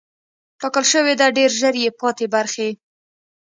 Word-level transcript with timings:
ټاکل 0.59 0.85
شوې 0.91 1.13
ده 1.19 1.27
ډېر 1.37 1.51
ژر 1.61 1.75
یې 1.83 1.89
پاتې 1.99 2.25
برخې 2.35 2.69